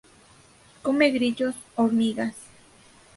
[0.81, 2.33] Come grillos, hormigas.